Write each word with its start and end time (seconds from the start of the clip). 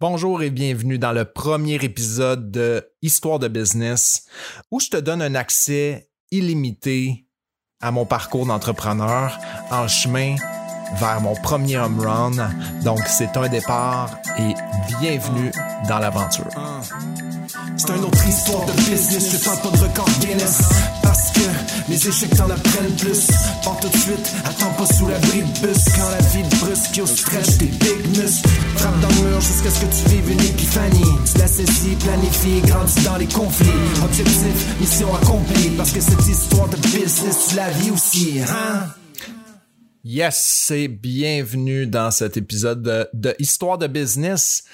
Bonjour 0.00 0.42
et 0.42 0.48
bienvenue 0.48 0.98
dans 0.98 1.12
le 1.12 1.26
premier 1.26 1.74
épisode 1.74 2.50
de 2.50 2.90
Histoire 3.02 3.38
de 3.38 3.48
business 3.48 4.24
où 4.70 4.80
je 4.80 4.88
te 4.88 4.96
donne 4.96 5.20
un 5.20 5.34
accès 5.34 6.08
illimité 6.30 7.26
à 7.82 7.90
mon 7.90 8.06
parcours 8.06 8.46
d'entrepreneur 8.46 9.38
en 9.70 9.88
chemin 9.88 10.36
vers 10.94 11.20
mon 11.20 11.34
premier 11.34 11.76
home 11.76 12.00
run. 12.00 12.50
Donc 12.82 13.00
c'est 13.08 13.36
un 13.36 13.46
départ 13.50 14.16
et 14.38 14.54
bienvenue 14.98 15.50
dans 15.86 15.98
l'aventure. 15.98 16.48
C'est 17.76 17.94
une 17.94 18.04
autre 18.04 18.26
histoire 18.26 18.64
de 18.64 18.72
business, 18.72 19.32
je 19.32 19.44
parle 19.44 19.60
pas 19.60 19.76
de 19.76 19.82
record 19.82 20.08
Guinness 20.20 20.62
Parce 21.02 21.30
que 21.32 21.40
les 21.90 22.08
échecs 22.08 22.30
t'en 22.36 22.48
apprennent 22.48 22.96
plus 22.96 23.26
Pas 23.64 23.76
tout 23.80 23.88
de 23.88 23.96
suite, 23.96 24.32
attends 24.44 24.72
pas 24.78 24.86
sous 24.86 25.08
l'abri 25.08 25.42
de 25.42 25.66
bus. 25.66 25.84
Quand 25.96 26.08
la 26.10 26.20
vie 26.28 26.48
te 26.48 26.56
brusque, 26.64 26.96
yo 26.96 27.06
stretch 27.06 27.58
tes 27.58 27.66
big 27.66 28.16
muscles 28.16 28.48
Frappe 28.76 29.00
dans 29.00 29.08
le 29.08 29.30
mur 29.30 29.40
jusqu'à 29.40 29.70
ce 29.70 29.80
que 29.80 29.86
tu 29.86 30.14
vives 30.14 30.30
une 30.30 30.40
épiphanie. 30.40 31.18
Tu 31.30 31.38
la 31.38 31.48
saisis, 31.48 31.96
planifie, 31.96 32.60
grandis 32.62 33.04
dans 33.04 33.16
les 33.16 33.26
conflits. 33.26 33.68
Objectif, 34.04 34.80
mission 34.80 35.14
accomplie. 35.14 35.70
Parce 35.76 35.92
que 35.92 36.00
cette 36.00 36.26
histoire 36.26 36.68
de 36.68 36.76
business, 36.76 37.48
tu 37.50 37.56
la 37.56 37.70
vis 37.70 37.90
aussi, 37.90 38.40
hein? 38.40 38.86
Yes, 40.02 40.72
et 40.74 40.88
bienvenue 40.88 41.86
dans 41.86 42.10
cet 42.10 42.38
épisode 42.38 42.82
de, 42.82 43.08
de 43.12 43.34
Histoire 43.38 43.76
de 43.76 43.86
business. 43.86 44.64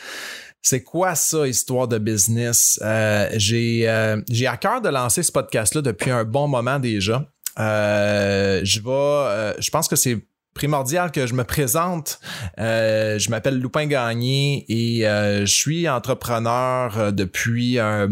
C'est 0.68 0.82
quoi 0.82 1.14
ça, 1.14 1.46
histoire 1.46 1.86
de 1.86 1.96
business? 1.96 2.80
Euh, 2.82 3.28
j'ai, 3.36 3.88
euh, 3.88 4.20
j'ai 4.28 4.48
à 4.48 4.56
cœur 4.56 4.80
de 4.80 4.88
lancer 4.88 5.22
ce 5.22 5.30
podcast-là 5.30 5.80
depuis 5.80 6.10
un 6.10 6.24
bon 6.24 6.48
moment 6.48 6.80
déjà. 6.80 7.24
Euh, 7.60 8.62
je 8.64 8.80
vais, 8.80 9.62
je 9.62 9.70
pense 9.70 9.86
que 9.86 9.94
c'est 9.94 10.26
primordial 10.54 11.12
que 11.12 11.24
je 11.24 11.34
me 11.34 11.44
présente. 11.44 12.18
je 12.58 13.30
m'appelle 13.30 13.60
Loupin 13.60 13.86
Gagné 13.86 14.64
et 14.68 15.02
je 15.02 15.44
suis 15.46 15.88
entrepreneur 15.88 17.12
depuis 17.12 17.78
un 17.78 18.08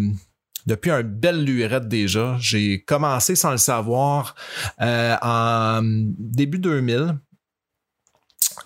depuis 0.67 0.93
un 0.93 1.03
belle 1.03 1.43
lurette 1.43 1.89
déjà. 1.89 2.37
J'ai 2.39 2.85
commencé 2.85 3.35
sans 3.35 3.51
le 3.51 3.59
savoir 3.59 4.37
en 4.79 5.81
début 5.83 6.61
2000. 6.61 7.17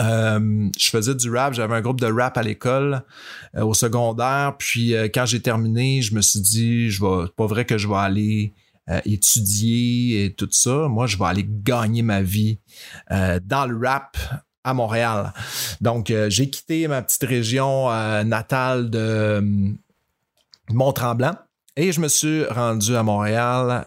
Euh, 0.00 0.68
je 0.78 0.90
faisais 0.90 1.14
du 1.14 1.30
rap, 1.34 1.54
j'avais 1.54 1.74
un 1.74 1.80
groupe 1.80 2.00
de 2.00 2.06
rap 2.06 2.38
à 2.38 2.42
l'école 2.42 3.02
euh, 3.56 3.64
au 3.64 3.74
secondaire, 3.74 4.54
puis 4.58 4.94
euh, 4.94 5.08
quand 5.12 5.26
j'ai 5.26 5.40
terminé, 5.40 6.02
je 6.02 6.14
me 6.14 6.20
suis 6.20 6.40
dit 6.40 6.90
je 6.90 7.04
vais 7.04 7.28
pas 7.36 7.46
vrai 7.46 7.64
que 7.64 7.78
je 7.78 7.88
vais 7.88 7.96
aller 7.96 8.54
étudier 9.04 10.24
et 10.24 10.32
tout 10.32 10.48
ça, 10.50 10.88
moi 10.88 11.06
je 11.06 11.18
vais 11.18 11.26
aller 11.26 11.46
gagner 11.46 12.00
ma 12.00 12.22
vie 12.22 12.58
dans 13.10 13.66
le 13.66 13.86
rap 13.86 14.16
à 14.64 14.72
Montréal. 14.72 15.34
Donc 15.82 16.10
j'ai 16.28 16.48
quitté 16.48 16.88
ma 16.88 17.02
petite 17.02 17.24
région 17.24 17.90
natale 18.24 18.88
de 18.88 19.44
Mont-Tremblant 20.70 21.36
et 21.76 21.92
je 21.92 22.00
me 22.00 22.08
suis 22.08 22.46
rendu 22.46 22.96
à 22.96 23.02
Montréal. 23.02 23.86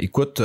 écoute, 0.00 0.40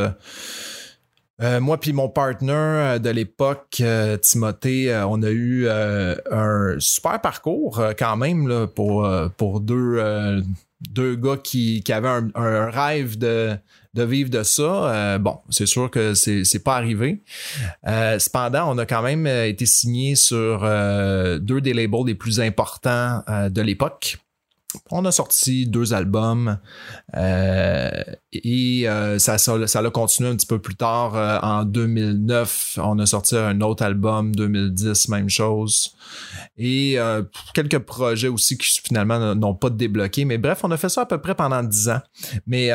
euh, 1.42 1.60
moi 1.60 1.78
puis 1.78 1.92
mon 1.92 2.08
partner 2.08 2.54
euh, 2.54 3.00
de 3.00 3.10
l'époque, 3.10 3.78
euh, 3.82 4.16
Timothée, 4.18 4.96
on 5.08 5.22
a 5.22 5.32
eu 5.32 5.68
un 5.70 6.76
super 6.80 7.20
parcours 7.20 7.84
quand 7.98 8.18
même 8.18 8.48
là, 8.48 8.68
pour, 8.68 9.08
pour 9.38 9.60
deux, 9.60 10.42
deux 10.90 11.16
gars 11.16 11.38
qui, 11.38 11.84
qui 11.84 11.92
avaient 11.92 12.30
un, 12.36 12.70
rêve 12.70 13.18
de, 13.18 13.58
de 13.94 14.04
vivre 14.04 14.30
de 14.30 14.44
ça. 14.44 15.18
bon, 15.20 15.40
c'est 15.50 15.66
sûr 15.66 15.90
que 15.92 16.14
c'est, 16.14 16.44
c'est 16.44 16.64
pas 16.64 16.76
arrivé. 16.76 17.22
cependant, 17.86 18.74
on 18.74 18.78
a 18.78 18.86
quand 18.86 19.02
même 19.02 19.28
été 19.28 19.66
signé 19.66 20.16
sur 20.16 20.62
deux 20.62 21.62
des 21.62 21.74
labels 21.74 22.06
les 22.06 22.16
plus 22.16 22.40
importants 22.40 23.24
de 23.28 23.62
l'époque 23.62 24.18
on 24.92 25.06
a 25.06 25.12
sorti 25.12 25.68
deux 25.68 25.94
albums 25.94 26.58
euh, 27.16 27.90
et 28.34 28.88
euh, 28.88 29.20
ça, 29.20 29.38
ça, 29.38 29.54
a 29.54 29.90
continué 29.90 30.30
un 30.30 30.36
petit 30.36 30.46
peu 30.46 30.60
plus 30.60 30.76
tard. 30.76 31.16
Euh, 31.16 31.40
en 31.42 31.64
2009, 31.64 32.80
on 32.82 33.00
a 33.00 33.06
sorti 33.06 33.38
un 33.38 33.62
autre 33.62 33.84
album, 33.84 34.36
2010, 34.36 35.10
même 35.10 35.30
chose. 35.30 35.96
Et 36.58 36.98
quelques 37.54 37.80
projets 37.80 38.28
aussi 38.28 38.58
qui 38.58 38.82
finalement 38.82 39.36
n'ont 39.36 39.56
pas 39.56 39.70
débloqué. 39.70 40.26
Mais 40.26 40.38
bref, 40.38 40.62
on 40.64 40.72
a 40.72 40.78
fait 40.78 40.90
ça 40.90 41.02
à 41.02 41.06
peu 41.06 41.20
près 41.20 41.36
pendant 41.36 41.64
dix 41.64 41.90
ans. 41.90 42.02
Mais 42.48 42.72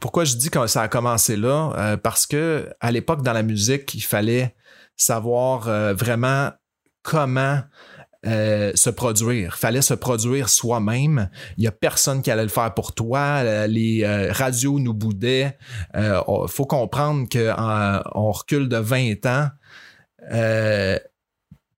pourquoi 0.00 0.24
je 0.24 0.36
dis 0.36 0.50
que 0.50 0.66
ça 0.66 0.82
a 0.82 0.88
commencé 0.88 1.36
là? 1.36 1.98
parce 2.02 2.26
que 2.26 2.68
à 2.80 2.90
l'époque, 2.90 3.22
dans 3.22 3.32
la 3.32 3.42
musique, 3.42 3.94
il 3.94 4.02
fallait 4.02 4.54
savoir 4.96 5.62
vraiment 5.94 6.50
comment 7.02 7.60
euh, 8.26 8.72
se 8.74 8.90
produire. 8.90 9.56
Fallait 9.56 9.80
se 9.80 9.94
produire 9.94 10.50
soi-même. 10.50 11.30
Il 11.56 11.64
y 11.64 11.66
a 11.66 11.72
personne 11.72 12.20
qui 12.20 12.30
allait 12.30 12.42
le 12.42 12.48
faire 12.48 12.74
pour 12.74 12.92
toi. 12.92 13.40
Euh, 13.42 13.66
les 13.66 14.04
euh, 14.04 14.30
radios 14.30 14.78
nous 14.78 14.92
boudaient. 14.92 15.56
Il 15.94 16.22
faut 16.48 16.66
comprendre 16.66 17.26
qu'on 17.30 18.30
recule 18.30 18.68
de 18.68 18.76
20 18.76 19.26
ans. 19.26 19.48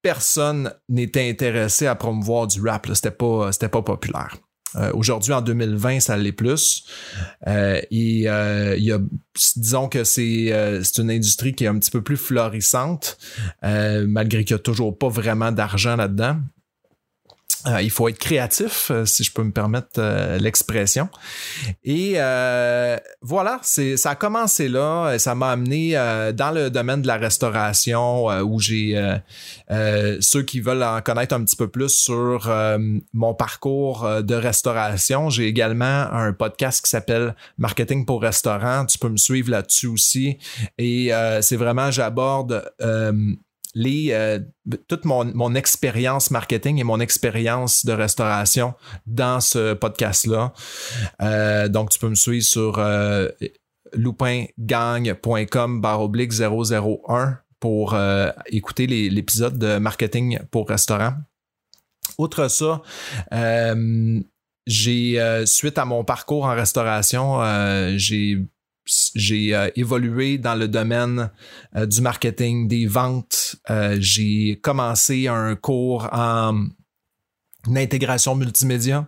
personne 0.03 0.75
n'était 0.89 1.31
intéressé 1.31 1.87
à 1.87 1.95
promouvoir 1.95 2.49
du 2.49 2.61
rap. 2.61 2.89
C'était 2.93 3.13
pas, 3.13 3.51
pas 3.53 3.83
populaire. 3.83 4.37
Euh, 4.77 4.91
aujourd'hui, 4.95 5.33
en 5.33 5.43
2020, 5.43 6.01
ça 6.01 6.17
l'est 6.17 6.33
plus. 6.33 6.85
Euh, 7.47 7.81
et 7.91 8.29
euh, 8.29 8.77
il 8.77 8.85
y 8.85 8.93
a, 8.93 8.99
disons 9.57 9.89
que 9.89 10.05
c'est 10.05 10.81
c'est 10.83 11.03
une 11.03 11.11
industrie 11.11 11.53
qui 11.55 11.65
est 11.65 11.69
un 11.69 11.79
petit 11.79 11.91
peu 11.91 12.03
plus 12.03 12.17
florissante, 12.17 13.19
malgré 13.63 14.45
qu'il 14.45 14.55
n'y 14.55 14.61
a 14.61 14.63
toujours 14.63 14.97
pas 14.97 15.09
vraiment 15.09 15.53
d'argent 15.53 15.97
là-dedans. 15.97 16.37
Euh, 17.67 17.81
il 17.81 17.91
faut 17.91 18.09
être 18.09 18.19
créatif, 18.19 18.91
euh, 18.91 19.05
si 19.05 19.23
je 19.23 19.33
peux 19.33 19.45
me 19.45 19.53
permettre 19.53 19.99
euh, 19.99 20.39
l'expression. 20.39 21.09
Et 21.85 22.15
voilà, 23.21 23.61
ça 23.63 24.11
a 24.11 24.15
commencé 24.15 24.69
là. 24.69 25.13
Et 25.15 25.19
ça 25.19 25.35
m'a 25.35 25.51
amené 25.51 25.93
dans 26.35 26.51
le 26.53 26.71
domaine 26.71 27.03
de 27.03 27.07
la 27.07 27.17
restauration, 27.17 28.27
où 28.43 28.59
j'ai 28.59 29.01
ceux 30.21 30.43
qui 30.43 30.61
veulent 30.61 30.83
en 30.83 31.01
connaître 31.01 31.35
un 31.35 31.45
petit 31.45 31.57
peu 31.57 31.69
plus 31.69 31.91
sur 31.91 32.51
mon 33.13 33.35
parcours 33.35 34.23
de 34.23 34.35
restauration. 34.35 35.31
J'ai 35.31 35.47
également 35.47 35.85
un 36.13 36.33
podcast 36.33 36.85
qui 36.85 36.91
s'appelle 36.91 37.35
Marketing 37.59 38.05
pour 38.05 38.23
restaurant. 38.23 38.87
Tu 38.87 38.99
peux 38.99 39.09
me 39.09 39.17
suivre 39.17 39.51
là-dessus 39.51 39.87
aussi. 39.87 40.39
Et 40.79 41.11
c'est 41.41 41.57
vraiment, 41.57 41.91
j'aborde 41.91 42.65
euh, 43.77 44.39
toute 44.89 45.05
mon, 45.05 45.55
expérience 45.55 46.31
marketing 46.31 46.79
et 46.79 46.85
mon 46.85 47.01
expérience 47.01 47.85
de 47.85 47.93
restauration 47.93 48.75
dans 49.07 49.41
ce 49.41 49.75
podcast-là. 49.75 50.53
Euh, 51.23 51.69
donc, 51.69 51.91
tu 51.91 51.99
peux 51.99 52.09
me 52.09 52.15
suivre 52.15 52.45
sur 52.45 52.79
euh, 52.79 53.29
loupingang.com 53.95 55.81
baroblique 55.81 56.33
001 56.33 57.39
pour 57.61 57.97
écouter 58.47 58.89
l'épisode 58.89 59.57
de 59.57 59.79
marketing 59.79 60.41
pour 60.51 60.69
restaurant. 60.69 61.13
Outre 62.19 62.49
ça, 62.49 62.83
j'ai 64.67 65.45
suite 65.47 65.79
à 65.79 65.85
mon 65.85 66.03
parcours 66.03 66.45
en 66.45 66.55
restauration, 66.55 67.39
j'ai 67.97 68.39
j'ai 69.15 69.55
euh, 69.55 69.69
évolué 69.77 70.39
dans 70.39 70.55
le 70.55 70.69
domaine 70.69 71.31
euh, 71.77 71.87
du 71.87 72.01
marketing, 72.01 72.69
des 72.69 72.87
ventes. 72.87 73.57
Euh, 73.71 73.97
j'ai 74.01 74.59
commencé 74.63 75.29
un 75.29 75.55
cours 75.55 76.09
en 76.13 76.67
intégration 77.77 78.35
multimédia 78.35 79.07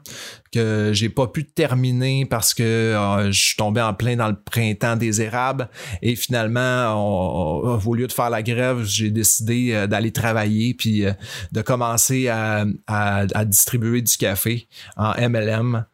que 0.52 0.92
j'ai 0.92 1.08
pas 1.08 1.26
pu 1.26 1.44
terminer 1.44 2.24
parce 2.24 2.54
que 2.54 2.96
je 3.28 3.44
suis 3.46 3.56
tombé 3.56 3.80
en 3.80 3.94
plein 3.94 4.14
dans 4.14 4.28
le 4.28 4.40
printemps 4.40 4.94
des 4.94 5.20
érables 5.20 5.68
et 6.02 6.14
finalement 6.14 6.94
au 6.94 7.94
lieu 7.96 8.06
de 8.06 8.12
faire 8.12 8.30
la 8.30 8.44
grève 8.44 8.84
j'ai 8.84 9.10
décidé 9.10 9.88
d'aller 9.88 10.12
travailler 10.12 10.72
puis 10.72 11.04
de 11.50 11.62
commencer 11.62 12.28
à, 12.28 12.64
à, 12.86 13.44
distribuer 13.44 14.02
du 14.02 14.16
café 14.16 14.68
en 14.96 15.14
MLM 15.28 15.84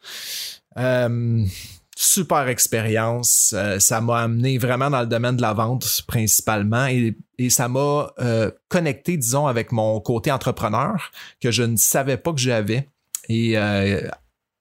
super 2.03 2.49
expérience. 2.49 3.55
Euh, 3.55 3.79
ça 3.79 4.01
m'a 4.01 4.21
amené 4.21 4.57
vraiment 4.57 4.89
dans 4.89 5.01
le 5.01 5.07
domaine 5.07 5.37
de 5.37 5.43
la 5.43 5.53
vente 5.53 6.03
principalement 6.07 6.87
et, 6.87 7.15
ça 7.51 7.69
m'a 7.69 8.13
euh, 8.21 8.51
connecté, 8.69 9.17
disons, 9.17 9.47
avec 9.47 9.73
mon 9.73 9.99
côté 10.01 10.31
entrepreneur 10.31 11.11
que 11.41 11.51
je 11.51 11.63
ne 11.63 11.77
savais 11.77 12.19
pas 12.19 12.33
que 12.33 12.39
j'avais. 12.39 12.89
Et 13.29 13.57
euh, 13.57 14.07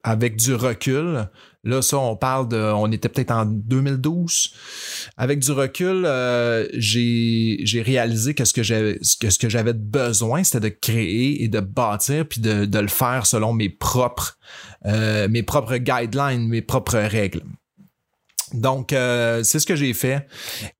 avec 0.03 0.37
du 0.37 0.53
recul, 0.53 1.29
là, 1.63 1.81
ça, 1.81 1.97
on 1.97 2.15
parle 2.15 2.47
de. 2.47 2.57
On 2.57 2.91
était 2.91 3.09
peut-être 3.09 3.31
en 3.31 3.45
2012. 3.45 4.53
Avec 5.17 5.39
du 5.39 5.51
recul, 5.51 6.07
j'ai 6.73 7.81
réalisé 7.85 8.33
que 8.33 8.45
ce 8.45 8.53
que 8.53 8.63
j'avais 8.63 8.99
que 9.19 9.29
ce 9.29 9.37
que 9.37 9.49
j'avais 9.49 9.73
besoin, 9.73 10.43
c'était 10.43 10.69
de 10.69 10.75
créer 10.75 11.43
et 11.43 11.47
de 11.47 11.59
bâtir 11.59 12.25
puis 12.27 12.41
de, 12.41 12.65
de 12.65 12.79
le 12.79 12.87
faire 12.87 13.25
selon 13.25 13.53
mes 13.53 13.69
propres 13.69 14.37
euh, 14.85 15.27
mes 15.27 15.43
propres 15.43 15.77
guidelines, 15.77 16.47
mes 16.47 16.61
propres 16.61 16.97
règles. 16.97 17.41
Donc, 18.53 18.93
euh, 18.93 19.43
c'est 19.43 19.59
ce 19.59 19.65
que 19.65 19.75
j'ai 19.75 19.93
fait. 19.93 20.27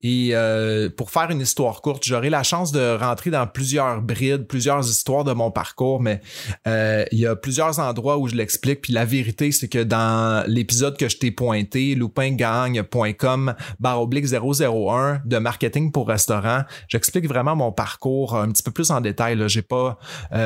Et 0.02 0.30
euh, 0.32 0.88
pour 0.90 1.10
faire 1.10 1.30
une 1.30 1.40
histoire 1.40 1.82
courte, 1.82 2.04
j'aurai 2.04 2.30
la 2.30 2.42
chance 2.42 2.72
de 2.72 2.96
rentrer 2.96 3.30
dans 3.30 3.46
plusieurs 3.46 4.02
brides, 4.02 4.46
plusieurs 4.46 4.88
histoires 4.88 5.24
de 5.24 5.32
mon 5.32 5.50
parcours, 5.50 6.00
mais 6.00 6.20
euh, 6.66 7.04
il 7.12 7.18
y 7.18 7.26
a 7.26 7.36
plusieurs 7.36 7.78
endroits 7.78 8.18
où 8.18 8.28
je 8.28 8.34
l'explique. 8.34 8.82
Puis 8.82 8.92
la 8.92 9.04
vérité, 9.04 9.52
c'est 9.52 9.68
que 9.68 9.82
dans 9.82 10.44
l'épisode 10.46 10.96
que 10.96 11.08
je 11.08 11.16
t'ai 11.16 11.30
pointé, 11.30 11.94
loupingang.com 11.94 13.54
barre 13.78 14.00
oblique 14.00 14.26
001 14.26 15.22
de 15.24 15.38
marketing 15.38 15.92
pour 15.92 16.08
restaurant, 16.08 16.62
j'explique 16.88 17.26
vraiment 17.26 17.56
mon 17.56 17.72
parcours 17.72 18.36
un 18.36 18.50
petit 18.50 18.62
peu 18.62 18.70
plus 18.70 18.90
en 18.90 19.00
détail. 19.00 19.36
Là. 19.36 19.48
J'ai 19.48 19.62
pas, 19.62 19.98
tu, 20.32 20.38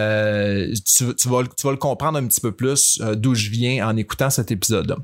vas, 1.29 1.43
tu 1.57 1.67
vas 1.67 1.71
le 1.71 1.77
comprendre 1.77 2.19
un 2.19 2.27
petit 2.27 2.41
peu 2.41 2.53
plus 2.53 3.01
d'où 3.17 3.35
je 3.35 3.51
viens 3.51 3.89
en 3.89 3.97
écoutant 3.97 4.31
cet 4.31 4.51
épisode-là. 4.51 4.97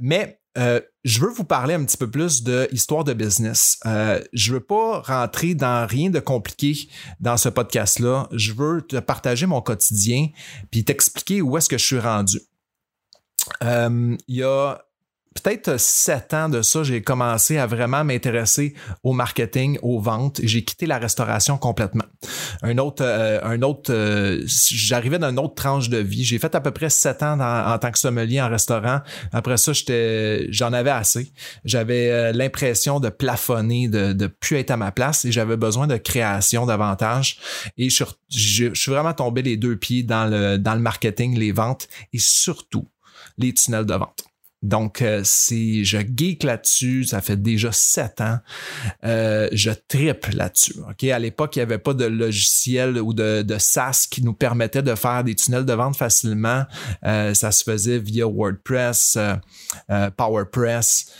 mais 0.00 0.39
euh, 0.58 0.80
je 1.04 1.20
veux 1.20 1.30
vous 1.30 1.44
parler 1.44 1.74
un 1.74 1.84
petit 1.84 1.96
peu 1.96 2.10
plus 2.10 2.42
de 2.42 2.68
histoire 2.72 3.04
de 3.04 3.12
business. 3.12 3.78
Euh, 3.86 4.20
je 4.32 4.52
veux 4.52 4.60
pas 4.60 5.00
rentrer 5.00 5.54
dans 5.54 5.86
rien 5.86 6.10
de 6.10 6.20
compliqué 6.20 6.88
dans 7.20 7.36
ce 7.36 7.48
podcast-là. 7.48 8.28
Je 8.32 8.52
veux 8.52 8.82
te 8.82 8.96
partager 8.96 9.46
mon 9.46 9.60
quotidien 9.60 10.28
puis 10.70 10.84
t'expliquer 10.84 11.40
où 11.40 11.56
est-ce 11.56 11.68
que 11.68 11.78
je 11.78 11.84
suis 11.84 12.00
rendu. 12.00 12.40
Euh, 13.62 14.16
il 14.28 14.36
y 14.36 14.42
a 14.42 14.78
peut-être 15.34 15.78
sept 15.78 16.34
ans 16.34 16.48
de 16.48 16.62
ça, 16.62 16.82
j'ai 16.82 17.02
commencé 17.02 17.56
à 17.56 17.66
vraiment 17.66 18.04
m'intéresser 18.04 18.74
au 19.02 19.12
marketing, 19.12 19.78
aux 19.82 20.00
ventes. 20.00 20.40
J'ai 20.42 20.64
quitté 20.64 20.86
la 20.86 20.98
restauration 20.98 21.56
complètement. 21.56 22.04
Un 22.62 22.76
autre, 22.78 23.02
euh, 23.02 23.40
un 23.42 23.62
autre, 23.62 23.92
euh, 23.92 24.42
j'arrivais 24.46 25.18
autre 25.38 25.54
tranche 25.54 25.88
de 25.88 25.96
vie. 25.96 26.24
J'ai 26.24 26.38
fait 26.38 26.54
à 26.54 26.60
peu 26.60 26.70
près 26.70 26.90
sept 26.90 27.22
ans 27.22 27.40
en 27.40 27.78
tant 27.78 27.90
que 27.90 27.98
sommelier 27.98 28.40
en 28.40 28.48
restaurant. 28.48 29.00
Après 29.32 29.56
ça, 29.56 29.72
j'étais, 29.72 30.46
j'en 30.52 30.72
avais 30.72 30.90
assez. 30.90 31.32
J'avais 31.64 32.10
euh, 32.10 32.32
l'impression 32.32 33.00
de 33.00 33.08
plafonner, 33.08 33.88
de, 33.88 34.12
de 34.12 34.26
plus 34.26 34.58
être 34.58 34.70
à 34.70 34.76
ma 34.76 34.92
place 34.92 35.24
et 35.24 35.32
j'avais 35.32 35.56
besoin 35.56 35.86
de 35.86 35.96
création 35.96 36.66
davantage. 36.66 37.38
Et 37.78 37.88
je, 37.88 38.04
je 38.28 38.74
suis 38.74 38.90
vraiment 38.90 39.14
tombé 39.14 39.42
les 39.42 39.56
deux 39.56 39.76
pieds 39.76 40.02
dans 40.02 40.30
le, 40.30 40.58
dans 40.58 40.74
le 40.74 40.80
marketing, 40.80 41.38
les 41.38 41.52
ventes 41.52 41.88
et 42.12 42.18
surtout 42.18 42.86
les 43.38 43.54
tunnels 43.54 43.86
de 43.86 43.94
vente. 43.94 44.29
Donc, 44.62 45.00
euh, 45.00 45.22
je 45.24 45.98
geek 46.16 46.42
là-dessus, 46.42 47.04
ça 47.04 47.22
fait 47.22 47.40
déjà 47.40 47.72
sept 47.72 48.20
ans. 48.20 48.38
Euh, 49.04 49.48
je 49.52 49.70
triple 49.70 50.36
là-dessus. 50.36 50.74
Ok, 50.88 51.04
à 51.04 51.18
l'époque, 51.18 51.56
il 51.56 51.60
n'y 51.60 51.62
avait 51.62 51.78
pas 51.78 51.94
de 51.94 52.04
logiciel 52.04 52.98
ou 52.98 53.14
de, 53.14 53.40
de, 53.40 53.58
SaaS 53.58 54.06
qui 54.10 54.22
nous 54.22 54.34
permettait 54.34 54.82
de 54.82 54.94
faire 54.94 55.24
des 55.24 55.34
tunnels 55.34 55.64
de 55.64 55.72
vente 55.72 55.96
facilement. 55.96 56.64
Euh, 57.04 57.32
ça 57.32 57.52
se 57.52 57.64
faisait 57.64 57.98
via 57.98 58.26
WordPress, 58.26 59.16
PowerPress. 60.16 61.10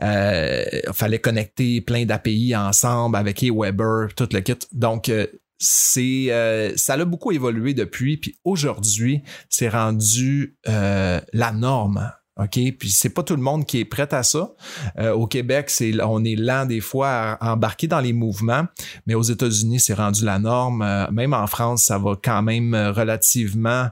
il 0.00 0.82
fallait 0.94 1.18
connecter 1.18 1.82
plein 1.82 2.06
d'API 2.06 2.56
ensemble 2.56 3.16
avec 3.16 3.42
Aweber, 3.42 4.08
tout 4.16 4.28
le 4.32 4.40
kit. 4.40 4.58
Donc, 4.72 5.10
c'est 5.58 6.72
ça 6.76 6.94
a 6.94 7.04
beaucoup 7.04 7.32
évolué 7.32 7.74
depuis 7.74 8.16
puis 8.16 8.38
aujourd'hui 8.44 9.22
c'est 9.48 9.68
rendu 9.68 10.56
la 10.64 11.52
norme 11.52 12.12
OK? 12.38 12.58
Puis 12.78 12.90
c'est 12.90 13.10
pas 13.10 13.22
tout 13.22 13.36
le 13.36 13.42
monde 13.42 13.66
qui 13.66 13.80
est 13.80 13.84
prêt 13.84 14.12
à 14.12 14.22
ça. 14.22 14.52
Euh, 14.98 15.12
au 15.12 15.26
Québec, 15.26 15.70
c'est 15.70 15.92
on 16.02 16.24
est 16.24 16.36
lent 16.36 16.66
des 16.66 16.80
fois 16.80 17.08
à, 17.40 17.52
embarquer 17.52 17.86
dans 17.86 18.00
les 18.00 18.12
mouvements, 18.12 18.64
mais 19.06 19.14
aux 19.14 19.22
États-Unis, 19.22 19.80
c'est 19.80 19.94
rendu 19.94 20.24
la 20.24 20.38
norme. 20.38 20.82
Euh, 20.82 21.10
même 21.10 21.34
en 21.34 21.46
France, 21.46 21.84
ça 21.84 21.98
va 21.98 22.14
quand 22.22 22.42
même 22.42 22.74
relativement 22.74 23.88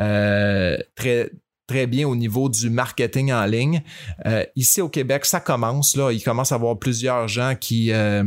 euh, 0.00 0.76
très 0.96 1.30
très 1.66 1.86
bien 1.86 2.06
au 2.06 2.14
niveau 2.16 2.48
du 2.48 2.70
marketing 2.70 3.32
en 3.32 3.44
ligne. 3.46 3.82
Euh, 4.26 4.44
ici 4.56 4.80
au 4.80 4.88
Québec, 4.88 5.24
ça 5.24 5.40
commence. 5.40 5.96
Là, 5.96 6.12
il 6.12 6.22
commence 6.22 6.52
à 6.52 6.56
avoir 6.56 6.78
plusieurs 6.78 7.28
gens 7.28 7.54
qui, 7.58 7.92
euh, 7.92 8.24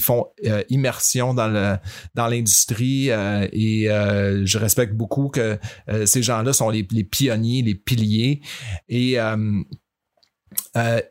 font 0.00 0.26
euh, 0.44 0.62
immersion 0.70 1.34
dans 1.34 1.68
l'industrie 2.16 3.08
et 3.08 3.86
je 3.88 4.58
respecte 4.58 4.94
beaucoup 4.94 5.28
que 5.28 5.58
ces 6.04 6.22
gens-là 6.22 6.52
sont 6.52 6.70
les, 6.70 6.82
pionniers, 6.82 7.62
les 7.62 7.74
piliers. 7.74 8.40
Et 8.88 9.16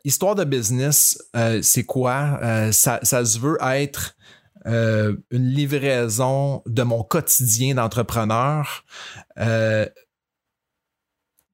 histoire 0.04 0.34
de 0.34 0.44
business, 0.44 1.18
c'est 1.62 1.84
quoi? 1.84 2.40
ça, 2.72 3.00
ça 3.02 3.24
se 3.24 3.38
veut 3.38 3.58
être 3.62 4.16
une 4.66 5.22
livraison 5.32 6.62
de 6.66 6.82
mon 6.82 7.02
quotidien 7.02 7.74
d'entrepreneur 7.74 8.84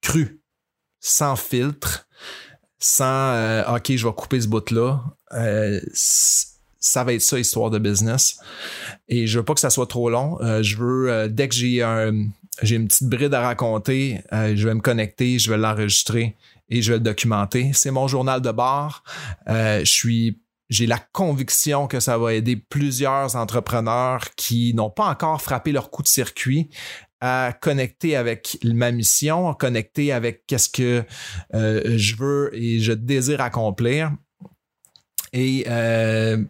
cru, 0.01 0.41
sans 1.01 1.37
filtre, 1.37 2.07
sans 2.79 3.35
euh, 3.35 3.77
OK, 3.77 3.95
je 3.95 4.07
vais 4.07 4.13
couper 4.15 4.41
ce 4.41 4.49
bout-là. 4.49 5.03
Euh, 5.33 5.81
ça 5.93 7.05
va 7.05 7.13
être 7.13 7.23
ça, 7.23 7.39
histoire 7.39 7.71
de 7.71 7.79
business. 7.79 8.39
Et 9.09 9.27
je 9.27 9.39
veux 9.39 9.45
pas 9.45 9.55
que 9.55 9.61
ça 9.61 9.71
soit 9.71 9.87
trop 9.87 10.09
long. 10.09 10.41
Euh, 10.41 10.63
je 10.63 10.77
veux, 10.77 11.29
dès 11.29 11.49
que 11.49 11.55
j'ai 11.55 11.83
un, 11.83 12.13
j'ai 12.63 12.77
une 12.77 12.89
petite 12.89 13.09
bride 13.09 13.35
à 13.35 13.43
raconter, 13.43 14.23
je 14.33 14.67
vais 14.67 14.75
me 14.75 14.81
connecter, 14.81 15.39
je 15.39 15.51
vais 15.51 15.59
l'enregistrer 15.59 16.37
et 16.71 16.81
je 16.81 16.93
vais 16.93 16.99
le 16.99 17.05
documenter. 17.05 17.73
C'est 17.75 17.91
mon 17.91 18.09
journal 18.09 18.41
de 18.41 18.51
bord. 18.51 19.03
j'ai 19.47 20.87
la 20.87 20.99
conviction 21.13 21.87
que 21.87 22.01
ça 22.01 22.17
va 22.17 22.33
aider 22.33 22.57
plusieurs 22.57 23.37
entrepreneurs 23.37 24.35
qui 24.37 24.73
n'ont 24.73 24.91
pas 24.91 25.07
encore 25.07 25.43
frappé 25.43 25.73
leur 25.73 25.91
coup 25.91 26.03
de 26.03 26.09
circuit 26.09 26.71
à 27.21 27.53
connecter 27.59 28.17
avec 28.17 28.59
ma 28.65 28.91
mission, 28.91 29.49
à 29.51 29.55
connecter 29.55 30.13
avec 30.13 30.47
qu'est-ce 30.47 30.69
que 30.69 31.05
euh, 31.55 31.83
je 31.97 32.17
veux 32.17 32.51
et 32.55 32.81
je 32.81 32.93
désire 32.93 33.41
accomplir. 33.41 34.13
Et 35.33 35.65
euh, 35.69 36.43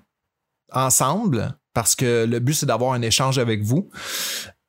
ensemble, 0.72 1.56
parce 1.74 1.94
que 1.94 2.24
le 2.24 2.38
but 2.38 2.54
c'est 2.54 2.66
d'avoir 2.66 2.92
un 2.92 3.02
échange 3.02 3.38
avec 3.38 3.62
vous, 3.62 3.90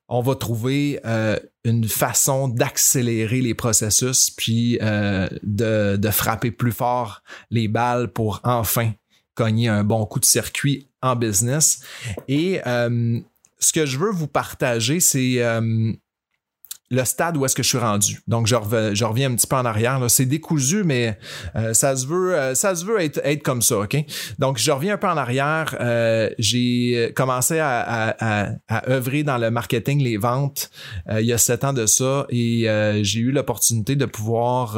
on 0.07 0.21
va 0.21 0.35
trouver 0.35 0.99
euh, 1.05 1.39
une 1.63 1.87
façon 1.87 2.47
d'accélérer 2.47 3.41
les 3.41 3.53
processus 3.53 4.29
puis 4.31 4.77
de, 4.81 5.95
de, 5.95 6.09
frapper 6.09 6.51
plus 6.51 6.73
fort 6.73 7.21
les 7.49 7.69
balles 7.69 8.11
pour 8.11 8.41
enfin 8.43 8.91
cogner 9.35 9.69
un 9.69 9.85
bon 9.85 10.05
coup 10.05 10.19
de 10.19 10.25
circuit 10.25 10.89
en 11.01 11.15
business. 11.15 11.81
Et 12.27 12.59
ce 13.61 13.71
que 13.71 13.85
je 13.85 13.97
veux 13.97 14.11
vous 14.11 14.27
partager, 14.27 14.99
c'est 14.99 15.41
euh, 15.41 15.93
le 16.91 17.05
stade 17.05 17.37
où 17.37 17.45
est-ce 17.45 17.55
que 17.55 17.63
je 17.63 17.69
suis 17.69 17.77
rendu. 17.77 18.21
Donc, 18.27 18.47
je, 18.47 18.55
reviens, 18.55 19.31
un 19.31 19.35
petit 19.35 19.47
peu 19.47 19.55
en 19.55 19.65
arrière. 19.65 19.99
C'est 20.09 20.25
décousu, 20.25 20.83
mais 20.83 21.17
euh, 21.55 21.73
ça 21.73 21.95
se 21.95 22.05
veut, 22.05 22.35
euh, 22.35 22.53
ça 22.53 22.75
se 22.75 22.85
veut 22.85 22.99
être, 22.99 23.43
comme 23.43 23.61
ça, 23.61 23.79
OK? 23.79 23.95
Donc, 24.37 24.57
je 24.57 24.71
reviens 24.71 24.95
un 24.95 24.97
peu 24.97 25.07
en 25.07 25.17
arrière. 25.17 25.75
j'ai 26.37 27.13
commencé 27.15 27.59
à, 27.59 28.15
à, 28.69 28.89
œuvrer 28.89 29.23
dans 29.23 29.37
le 29.37 29.49
marketing, 29.49 30.03
les 30.03 30.17
ventes, 30.17 30.69
il 31.09 31.25
y 31.25 31.33
a 31.33 31.37
sept 31.37 31.63
ans 31.63 31.73
de 31.73 31.85
ça, 31.85 32.25
et 32.29 32.67
j'ai 33.03 33.19
eu 33.21 33.31
l'opportunité 33.31 33.95
de 33.95 34.05
pouvoir 34.05 34.77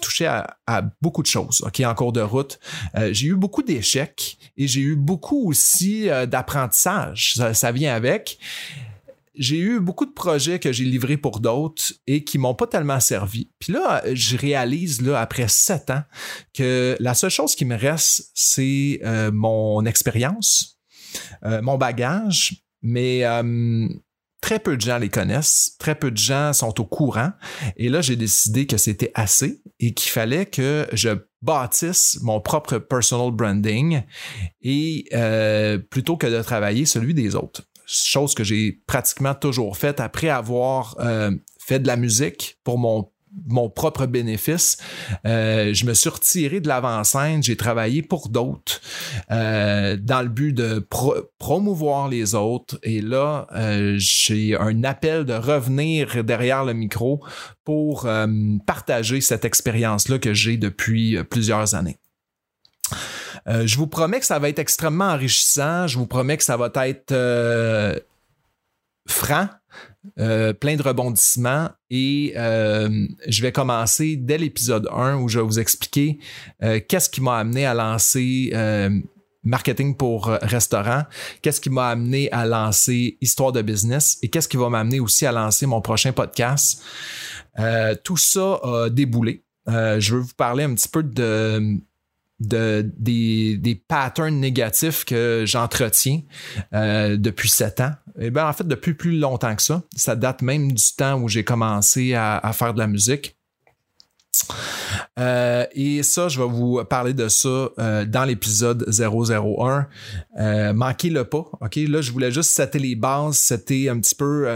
toucher 0.00 0.26
à, 0.26 0.82
beaucoup 1.02 1.22
de 1.22 1.26
choses, 1.26 1.62
OK, 1.66 1.80
en 1.80 1.94
cours 1.94 2.12
de 2.12 2.20
route. 2.20 2.60
j'ai 3.10 3.28
eu 3.28 3.34
beaucoup 3.34 3.62
d'échecs 3.62 4.38
et 4.56 4.68
j'ai 4.68 4.82
eu 4.82 4.96
beaucoup 4.96 5.48
aussi 5.48 6.08
d'apprentissage. 6.28 7.34
ça 7.52 7.72
vient 7.72 7.94
avec 7.94 8.38
j'ai 9.34 9.58
eu 9.58 9.80
beaucoup 9.80 10.06
de 10.06 10.12
projets 10.12 10.58
que 10.58 10.72
j'ai 10.72 10.84
livrés 10.84 11.16
pour 11.16 11.40
d'autres 11.40 11.92
et 12.06 12.24
qui 12.24 12.38
m'ont 12.38 12.54
pas 12.54 12.66
tellement 12.66 13.00
servi. 13.00 13.50
Puis 13.58 13.72
là, 13.72 14.02
je 14.12 14.36
réalise 14.36 15.02
là 15.02 15.20
après 15.20 15.48
sept 15.48 15.90
ans 15.90 16.02
que 16.54 16.96
la 17.00 17.14
seule 17.14 17.30
chose 17.30 17.54
qui 17.54 17.64
me 17.64 17.76
reste, 17.76 18.30
c'est 18.34 19.00
euh, 19.04 19.30
mon 19.32 19.84
expérience, 19.84 20.78
euh, 21.44 21.62
mon 21.62 21.78
bagage, 21.78 22.64
mais 22.82 23.24
euh, 23.24 23.88
très 24.40 24.58
peu 24.58 24.76
de 24.76 24.80
gens 24.80 24.98
les 24.98 25.10
connaissent, 25.10 25.76
très 25.78 25.94
peu 25.94 26.10
de 26.10 26.16
gens 26.16 26.52
sont 26.52 26.80
au 26.80 26.84
courant. 26.84 27.30
Et 27.76 27.88
là, 27.88 28.00
j'ai 28.00 28.16
décidé 28.16 28.66
que 28.66 28.78
c'était 28.78 29.12
assez 29.14 29.62
et 29.78 29.94
qu'il 29.94 30.10
fallait 30.10 30.46
que 30.46 30.88
je 30.92 31.10
bâtisse 31.42 32.18
mon 32.22 32.40
propre 32.40 32.78
personal 32.78 33.30
branding 33.30 34.02
et 34.60 35.08
plutôt 35.88 36.16
que 36.16 36.26
de 36.26 36.42
travailler 36.42 36.84
celui 36.84 37.14
des 37.14 37.34
autres 37.34 37.69
chose 37.90 38.34
que 38.34 38.44
j'ai 38.44 38.80
pratiquement 38.86 39.34
toujours 39.34 39.76
faite 39.76 40.00
après 40.00 40.28
avoir 40.28 40.96
euh, 41.00 41.30
fait 41.58 41.80
de 41.80 41.86
la 41.86 41.96
musique 41.96 42.58
pour 42.64 42.78
mon 42.78 43.70
propre 43.70 44.06
bénéfice. 44.06 44.76
Euh, 45.26 45.72
je 45.72 45.84
me 45.86 45.94
suis 45.94 46.10
retiré 46.10 46.60
de 46.60 46.68
l'avant-scène, 46.68 47.42
j'ai 47.42 47.56
travaillé 47.56 48.02
pour 48.02 48.28
d'autres 48.28 48.80
euh, 49.30 49.96
dans 49.96 50.22
le 50.22 50.28
but 50.28 50.52
de 50.52 50.86
promouvoir 51.38 52.08
les 52.08 52.34
autres. 52.34 52.78
Et 52.82 53.00
là, 53.00 53.46
j'ai 53.96 54.56
un 54.56 54.84
appel 54.84 55.24
de 55.24 55.34
revenir 55.34 56.24
derrière 56.24 56.64
le 56.64 56.74
micro 56.74 57.24
pour 57.64 58.08
partager 58.66 59.20
cette 59.20 59.44
expérience-là 59.44 60.18
que 60.18 60.34
j'ai 60.34 60.56
depuis 60.56 61.22
plusieurs 61.24 61.74
années. 61.74 61.98
Euh, 63.48 63.66
je 63.66 63.76
vous 63.76 63.86
promets 63.86 64.20
que 64.20 64.26
ça 64.26 64.38
va 64.38 64.48
être 64.48 64.58
extrêmement 64.58 65.10
enrichissant. 65.10 65.86
Je 65.86 65.98
vous 65.98 66.06
promets 66.06 66.36
que 66.36 66.44
ça 66.44 66.56
va 66.56 66.70
être 66.86 67.12
euh, 67.12 67.98
franc. 69.08 69.48
plein 70.16 70.76
de 70.76 70.82
rebondissements 70.82 71.68
et 71.90 72.32
je 72.34 73.42
vais 73.42 73.52
commencer 73.52 74.16
dès 74.16 74.38
l'épisode 74.38 74.88
1 74.90 75.16
où 75.16 75.28
je 75.28 75.38
vais 75.38 75.44
vous 75.44 75.58
expliquer 75.58 76.18
qu'est-ce 76.60 77.10
qui 77.10 77.20
m'a 77.20 77.38
amené 77.38 77.66
à 77.66 77.74
lancer 77.74 78.50
marketing 79.42 79.96
pour 79.96 80.26
restaurant, 80.26 81.04
qu'est-ce 81.42 81.60
qui 81.60 81.70
m'a 81.70 81.88
amené 81.88 82.30
à 82.32 82.46
lancer 82.46 83.18
Histoire 83.20 83.52
de 83.52 83.62
business 83.62 84.18
et 84.22 84.28
qu'est-ce 84.28 84.48
qui 84.48 84.56
va 84.56 84.68
m'amener 84.70 85.00
aussi 85.00 85.26
à 85.26 85.32
lancer 85.32 85.66
mon 85.66 85.80
prochain 85.80 86.12
podcast. 86.12 86.82
tout 88.02 88.16
ça 88.16 88.60
a 88.62 88.88
déboulé. 88.90 89.44
je 89.66 90.14
veux 90.14 90.20
vous 90.20 90.34
parler 90.34 90.64
un 90.64 90.74
petit 90.74 90.88
peu 90.88 91.02
de 91.02 91.80
de, 92.40 92.90
des, 92.96 93.56
des 93.58 93.74
patterns 93.74 94.40
négatifs 94.40 95.04
que 95.04 95.44
j'entretiens 95.46 96.22
euh, 96.74 97.16
depuis 97.16 97.48
sept 97.48 97.80
ans. 97.80 97.92
Et 98.18 98.26
eh 98.26 98.30
bien, 98.30 98.48
en 98.48 98.52
fait, 98.52 98.66
depuis 98.66 98.94
plus 98.94 99.18
longtemps 99.18 99.54
que 99.54 99.62
ça. 99.62 99.82
Ça 99.94 100.16
date 100.16 100.42
même 100.42 100.72
du 100.72 100.84
temps 100.96 101.20
où 101.20 101.28
j'ai 101.28 101.44
commencé 101.44 102.14
à, 102.14 102.50
faire 102.52 102.74
de 102.74 102.78
la 102.78 102.86
musique. 102.86 103.36
Euh, 105.18 105.66
et 105.72 106.02
ça, 106.02 106.28
je 106.28 106.40
vais 106.40 106.48
vous 106.48 106.82
parler 106.84 107.14
de 107.14 107.28
ça 107.28 107.70
euh, 107.78 108.04
dans 108.04 108.24
l'épisode 108.24 108.86
001. 108.88 109.86
Euh, 110.38 110.72
manquez-le 110.72 111.24
pas. 111.24 111.50
OK? 111.60 111.76
Là, 111.76 112.00
je 112.00 112.10
voulais 112.10 112.30
juste 112.30 112.50
setter 112.50 112.78
les 112.78 112.94
bases, 112.94 113.36
c'était 113.36 113.88
un 113.88 113.98
petit 114.00 114.14
peu 114.14 114.46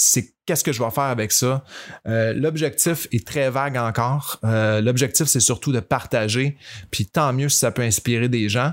c'est 0.00 0.32
qu'est-ce 0.50 0.64
que 0.64 0.72
je 0.72 0.82
vais 0.82 0.90
faire 0.90 1.04
avec 1.04 1.30
ça? 1.30 1.62
Euh, 2.08 2.32
l'objectif 2.32 3.06
est 3.12 3.24
très 3.24 3.50
vague 3.50 3.76
encore. 3.76 4.40
Euh, 4.42 4.80
l'objectif, 4.80 5.28
c'est 5.28 5.38
surtout 5.38 5.70
de 5.70 5.78
partager, 5.78 6.56
puis 6.90 7.06
tant 7.06 7.32
mieux 7.32 7.48
si 7.48 7.58
ça 7.58 7.70
peut 7.70 7.82
inspirer 7.82 8.28
des 8.28 8.48
gens. 8.48 8.72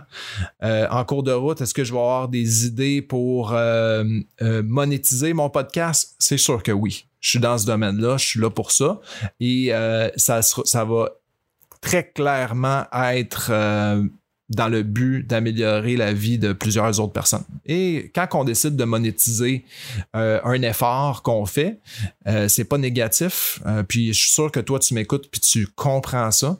Euh, 0.63 0.87
en 0.89 1.05
cours 1.05 1.21
de 1.21 1.31
route, 1.31 1.61
est-ce 1.61 1.75
que 1.75 1.83
je 1.83 1.93
vais 1.93 1.99
avoir 1.99 2.29
des 2.29 2.65
idées 2.65 3.03
pour 3.03 3.55
monétiser 4.41 5.33
mon 5.33 5.51
podcast? 5.51 6.15
C'est 6.17 6.39
sûr 6.39 6.63
que 6.63 6.71
oui. 6.71 7.05
Je 7.19 7.29
suis 7.29 7.39
dans 7.39 7.59
ce 7.59 7.67
domaine-là, 7.67 8.17
je 8.17 8.25
suis 8.25 8.39
là 8.39 8.49
pour 8.49 8.71
ça. 8.71 8.99
Et 9.39 9.71
ça, 10.15 10.41
ça 10.41 10.83
va 10.83 11.09
très 11.79 12.09
clairement 12.09 12.85
être 12.91 13.51
dans 14.49 14.69
le 14.69 14.83
but 14.83 15.27
d'améliorer 15.27 15.97
la 15.97 16.13
vie 16.13 16.37
de 16.37 16.53
plusieurs 16.53 16.99
autres 16.99 17.11
personnes. 17.11 17.43
Et 17.65 18.11
quand 18.15 18.27
on 18.33 18.43
décide 18.45 18.77
de 18.77 18.83
monétiser 18.85 19.65
euh, 20.15 20.39
un 20.43 20.61
effort 20.61 21.21
qu'on 21.21 21.45
fait, 21.45 21.81
euh, 22.27 22.47
c'est 22.47 22.63
pas 22.63 22.77
négatif. 22.77 23.59
Euh, 23.65 23.83
puis 23.83 24.13
je 24.13 24.19
suis 24.19 24.31
sûr 24.31 24.51
que 24.51 24.61
toi 24.61 24.79
tu 24.79 24.93
m'écoutes 24.93 25.29
puis 25.29 25.41
tu 25.41 25.67
comprends 25.67 26.31
ça. 26.31 26.59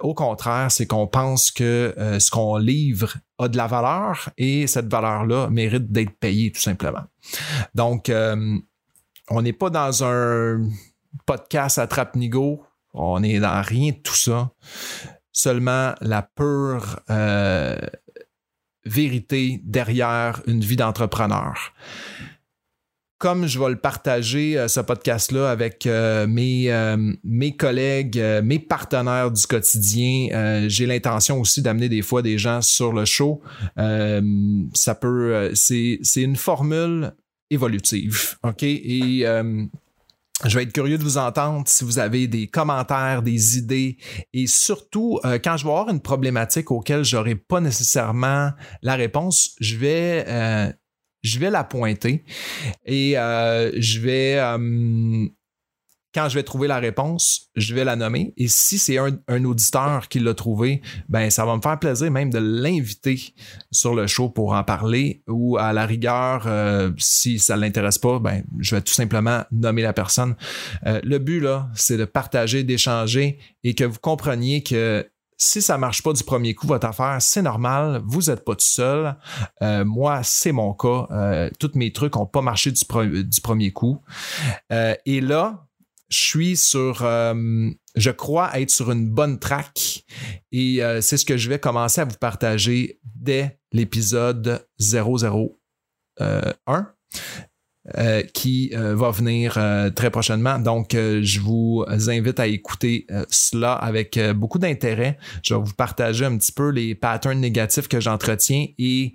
au 0.00 0.14
contraire, 0.14 0.70
c'est 0.70 0.86
qu'on 0.86 1.06
pense 1.06 1.50
que 1.50 1.94
ce 2.18 2.30
qu'on 2.30 2.56
livre 2.56 3.16
a 3.38 3.48
de 3.48 3.56
la 3.56 3.66
valeur 3.66 4.30
et 4.36 4.66
cette 4.66 4.90
valeur-là 4.90 5.48
mérite 5.50 5.90
d'être 5.90 6.16
payée 6.18 6.52
tout 6.52 6.60
simplement. 6.60 7.04
Donc, 7.74 8.10
on 9.30 9.42
n'est 9.42 9.52
pas 9.52 9.70
dans 9.70 10.04
un 10.04 10.68
podcast 11.26 11.78
à 11.78 11.86
Trapnigo. 11.86 12.62
On 12.92 13.20
n'est 13.20 13.40
dans 13.40 13.62
rien 13.62 13.90
de 13.92 13.96
tout 13.96 14.14
ça 14.14 14.50
seulement 15.34 15.94
la 16.00 16.22
pure 16.22 17.00
euh, 17.10 17.76
vérité 18.86 19.60
derrière 19.64 20.40
une 20.46 20.60
vie 20.60 20.76
d'entrepreneur. 20.76 21.74
Comme 23.18 23.46
je 23.46 23.58
vais 23.58 23.70
le 23.70 23.78
partager, 23.78 24.56
euh, 24.56 24.68
ce 24.68 24.80
podcast-là, 24.80 25.50
avec 25.50 25.86
euh, 25.86 26.26
mes, 26.26 27.56
collègues, 27.56 28.22
mes 28.44 28.58
partenaires 28.58 29.30
du 29.30 29.46
quotidien, 29.46 30.66
j'ai 30.68 30.86
l'intention 30.86 31.40
aussi 31.40 31.62
d'amener 31.62 31.88
des 31.88 32.02
fois 32.02 32.22
des 32.22 32.38
gens 32.38 32.62
sur 32.62 32.92
le 32.92 33.04
show. 33.04 33.42
ça 33.76 34.94
peut, 34.94 35.50
c'est, 35.54 35.98
c'est 36.02 36.22
une 36.22 36.36
formule 36.36 37.12
évolutive, 37.50 38.36
ok? 38.44 38.62
Et 38.62 39.26
je 40.44 40.56
vais 40.56 40.64
être 40.64 40.72
curieux 40.72 40.98
de 40.98 41.04
vous 41.04 41.16
entendre 41.16 41.62
si 41.68 41.84
vous 41.84 41.98
avez 41.98 42.26
des 42.26 42.48
commentaires, 42.48 43.22
des 43.22 43.56
idées. 43.56 43.98
Et 44.32 44.46
surtout 44.46 45.20
euh, 45.24 45.38
quand 45.42 45.56
je 45.56 45.64
vais 45.64 45.70
avoir 45.70 45.88
une 45.90 46.00
problématique 46.00 46.70
auquel 46.70 47.04
j'aurai 47.04 47.36
pas 47.36 47.60
nécessairement 47.60 48.50
la 48.82 48.96
réponse, 48.96 49.54
je 49.60 49.76
vais 49.76 50.24
euh, 50.26 50.72
je 51.22 51.38
vais 51.38 51.50
la 51.50 51.64
pointer. 51.64 52.24
Et 52.84 53.16
euh, 53.16 53.70
je 53.80 54.00
vais 54.00 54.38
quand 56.14 56.28
je 56.28 56.36
vais 56.36 56.44
trouver 56.44 56.68
la 56.68 56.78
réponse, 56.78 57.50
je 57.56 57.74
vais 57.74 57.84
la 57.84 57.96
nommer. 57.96 58.32
Et 58.36 58.46
si 58.46 58.78
c'est 58.78 58.98
un, 58.98 59.44
auditeur 59.44 60.08
qui 60.08 60.20
l'a 60.20 60.32
trouvé, 60.32 60.80
ben 61.08 61.28
ça 61.28 61.44
va 61.44 61.56
me 61.56 61.60
faire 61.60 61.78
plaisir 61.78 62.10
même 62.10 62.30
de 62.30 62.38
l'inviter 62.38 63.34
sur 63.72 63.94
le 63.94 64.06
show 64.06 64.28
pour 64.28 64.52
en 64.52 64.62
parler. 64.62 65.22
Ou 65.26 65.58
à 65.58 65.72
la 65.72 65.86
rigueur, 65.86 66.44
euh, 66.46 66.92
si 66.98 67.40
ça 67.40 67.56
ne 67.56 67.62
l'intéresse 67.62 67.98
pas, 67.98 68.20
ben 68.20 68.44
je 68.60 68.76
vais 68.76 68.80
tout 68.80 68.92
simplement 68.92 69.42
nommer 69.50 69.82
la 69.82 69.92
personne. 69.92 70.36
Euh, 70.86 71.00
le 71.02 71.18
but 71.18 71.40
là, 71.40 71.68
c'est 71.74 71.96
de 71.96 72.04
partager, 72.04 72.62
d'échanger 72.62 73.38
et 73.64 73.74
que 73.74 73.84
vous 73.84 73.98
compreniez 74.00 74.62
que 74.62 75.04
si 75.36 75.60
ça 75.60 75.78
marche 75.78 76.02
pas 76.04 76.12
du 76.12 76.22
premier 76.22 76.54
coup, 76.54 76.68
votre 76.68 76.86
affaire, 76.86 77.16
c'est 77.18 77.42
normal. 77.42 78.02
Vous 78.06 78.22
n'êtes 78.30 78.44
pas 78.44 78.54
tout 78.54 78.64
seul. 78.64 79.16
Euh, 79.62 79.84
moi, 79.84 80.20
c'est 80.22 80.52
mon 80.52 80.74
cas. 80.74 81.50
Tous 81.58 81.72
mes 81.74 81.92
trucs 81.92 82.14
n'ont 82.14 82.24
pas 82.24 82.40
marché 82.40 82.70
du, 82.70 82.84
premier 83.42 83.72
coup. 83.72 84.00
Et 84.70 85.20
là, 85.20 85.66
je 86.08 86.18
suis 86.18 86.56
sur, 86.56 87.02
euh, 87.02 87.70
je 87.96 88.10
crois 88.10 88.58
être 88.60 88.70
sur 88.70 88.90
une 88.90 89.08
bonne 89.08 89.38
track 89.38 90.04
et 90.52 90.82
euh, 90.82 91.00
c'est 91.00 91.16
ce 91.16 91.24
que 91.24 91.36
je 91.36 91.48
vais 91.48 91.58
commencer 91.58 92.00
à 92.00 92.04
vous 92.04 92.16
partager 92.20 93.00
dès 93.04 93.58
l'épisode 93.72 94.66
001 94.80 95.48
euh, 97.96 98.22
qui 98.32 98.70
va 98.74 99.10
venir 99.10 99.58
très 99.94 100.10
prochainement. 100.10 100.58
Donc, 100.58 100.92
je 100.92 101.40
vous 101.40 101.84
invite 101.88 102.40
à 102.40 102.46
écouter 102.46 103.06
cela 103.28 103.74
avec 103.74 104.18
beaucoup 104.36 104.58
d'intérêt. 104.58 105.18
Je 105.42 105.54
vais 105.54 105.60
vous 105.60 105.74
partager 105.74 106.24
un 106.24 106.38
petit 106.38 106.52
peu 106.52 106.70
les 106.70 106.94
patterns 106.94 107.40
négatifs 107.40 107.88
que 107.88 108.00
j'entretiens 108.00 108.66
et 108.78 109.14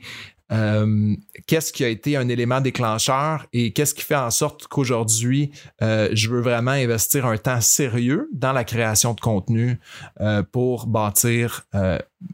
euh, 0.52 1.16
qu'est-ce 1.48 1.72
qui 1.72 1.84
a 1.84 1.88
été 1.88 2.18
un 2.18 2.28
élément 2.28 2.62
déclencheur 2.62 3.46
et 3.54 3.72
qu'est-ce 3.72 3.94
qui 3.94 4.04
fait 4.04 4.16
en 4.16 4.32
sorte 4.32 4.68
qu'aujourd'hui, 4.68 5.52
euh, 5.82 6.10
je 6.14 6.30
veux 6.30 6.42
vraiment 6.42 6.72
investir 6.72 7.26
un 7.26 7.38
temps 7.38 7.62
sérieux 7.62 8.30
dans 8.34 8.54
la 8.54 8.64
création 8.64 9.14
de 9.14 9.20
contenu 9.20 9.80
euh, 10.22 10.44
pour 10.44 10.88
bâtir 10.88 11.66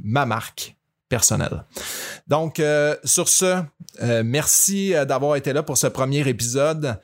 ma 0.04 0.26
marque 0.26 0.76
personnelle. 1.10 1.64
Donc, 2.28 2.62
sur 3.04 3.30
ce, 3.30 3.62
merci 4.24 4.94
d'avoir 5.08 5.36
été 5.36 5.54
là 5.54 5.62
pour 5.62 5.78
ce 5.78 5.88
premier 5.88 6.28
épisode. 6.28 7.00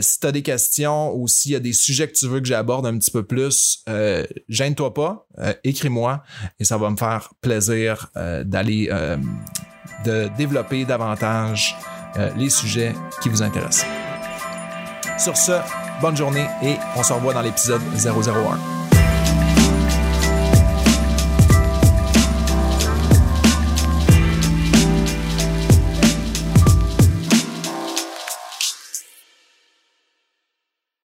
si 0.00 0.20
tu 0.20 0.26
as 0.26 0.32
des 0.32 0.42
questions 0.42 1.14
ou 1.14 1.28
s'il 1.28 1.52
y 1.52 1.56
a 1.56 1.60
des 1.60 1.72
sujets 1.72 2.08
que 2.08 2.14
tu 2.14 2.26
veux 2.26 2.40
que 2.40 2.46
j'aborde 2.46 2.86
un 2.86 2.96
petit 2.98 3.10
peu 3.10 3.22
plus, 3.22 3.84
gêne-toi 4.48 4.94
pas, 4.94 5.26
écris-moi 5.64 6.22
et 6.58 6.64
ça 6.64 6.78
va 6.78 6.90
me 6.90 6.96
faire 6.96 7.30
plaisir 7.40 8.10
d'aller 8.44 8.88
de 10.06 10.28
développer 10.36 10.84
davantage 10.84 11.76
euh, 12.16 12.30
les 12.36 12.50
sujets 12.50 12.94
qui 13.22 13.28
vous 13.28 13.42
intéressent. 13.42 13.86
Sur 15.18 15.36
ce, 15.36 15.52
bonne 16.00 16.16
journée 16.16 16.46
et 16.62 16.76
on 16.96 17.02
se 17.02 17.12
revoit 17.12 17.34
dans 17.34 17.42
l'épisode 17.42 17.82
001. 17.94 18.75